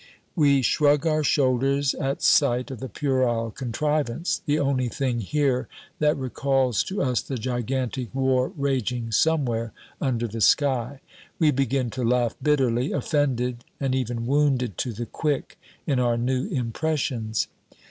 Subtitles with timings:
[0.35, 5.67] We shrug our shoulders at sight of the puerile contrivance, the only thing here
[5.99, 11.01] that recalls to us the gigantic war raging somewhere under the sky.
[11.37, 16.47] We begin to laugh bitterly, offended and even wounded to the quick in our new
[16.47, 17.47] impressions.